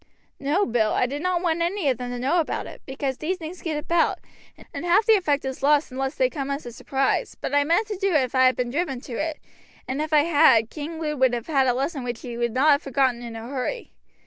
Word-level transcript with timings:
"No, 0.39 0.65
Bill, 0.65 0.93
I 0.93 1.05
did 1.05 1.21
not 1.21 1.43
want 1.43 1.61
any 1.61 1.87
of 1.87 1.99
them 1.99 2.09
to 2.09 2.17
know 2.17 2.39
about 2.39 2.65
it, 2.65 2.81
because 2.87 3.17
these 3.19 3.37
things 3.37 3.61
get 3.61 3.77
about, 3.77 4.17
and 4.73 4.83
half 4.83 5.05
the 5.05 5.13
effect 5.13 5.45
is 5.45 5.61
lost 5.61 5.91
unless 5.91 6.15
they 6.15 6.27
come 6.27 6.49
as 6.49 6.65
a 6.65 6.71
surprise; 6.71 7.37
but 7.39 7.53
I 7.53 7.63
meant 7.63 7.85
to 7.89 7.97
do 7.97 8.15
it 8.15 8.23
if 8.23 8.33
I 8.33 8.45
had 8.45 8.55
been 8.55 8.71
driven 8.71 8.99
to 9.01 9.13
it, 9.17 9.37
and 9.87 10.01
if 10.01 10.11
I 10.11 10.21
had, 10.23 10.71
King 10.71 10.99
Lud 10.99 11.19
would 11.19 11.35
have 11.35 11.45
had 11.45 11.67
a 11.67 11.73
lesson 11.75 12.03
which 12.03 12.21
he 12.21 12.35
would 12.35 12.53
not 12.55 12.71
have 12.71 12.81
forgotten 12.81 13.21
in 13.21 13.35
a 13.35 13.47
hurry. 13.47 13.93